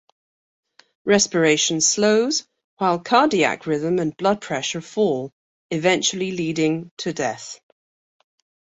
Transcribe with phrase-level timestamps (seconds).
[1.05, 5.31] Respiration slows, while cardiac rhythm and blood pressure fall,
[5.69, 7.59] eventually leading to death.